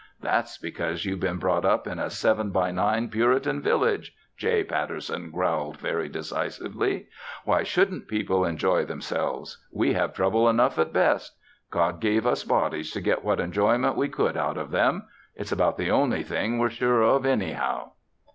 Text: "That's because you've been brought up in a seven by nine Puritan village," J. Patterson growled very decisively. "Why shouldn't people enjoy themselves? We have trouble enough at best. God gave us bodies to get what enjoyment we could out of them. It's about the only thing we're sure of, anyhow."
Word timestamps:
"That's 0.19 0.57
because 0.57 1.05
you've 1.05 1.19
been 1.19 1.37
brought 1.37 1.63
up 1.63 1.85
in 1.85 1.99
a 1.99 2.09
seven 2.09 2.49
by 2.49 2.71
nine 2.71 3.07
Puritan 3.09 3.61
village," 3.61 4.15
J. 4.35 4.63
Patterson 4.63 5.29
growled 5.29 5.77
very 5.77 6.09
decisively. 6.09 7.05
"Why 7.45 7.61
shouldn't 7.61 8.07
people 8.07 8.43
enjoy 8.43 8.83
themselves? 8.83 9.59
We 9.71 9.93
have 9.93 10.15
trouble 10.15 10.49
enough 10.49 10.79
at 10.79 10.91
best. 10.91 11.37
God 11.69 11.99
gave 11.99 12.25
us 12.25 12.43
bodies 12.43 12.89
to 12.93 12.99
get 13.01 13.23
what 13.23 13.39
enjoyment 13.39 13.95
we 13.95 14.09
could 14.09 14.35
out 14.37 14.57
of 14.57 14.71
them. 14.71 15.03
It's 15.35 15.51
about 15.51 15.77
the 15.77 15.91
only 15.91 16.23
thing 16.23 16.57
we're 16.57 16.71
sure 16.71 17.03
of, 17.03 17.23
anyhow." 17.23 17.91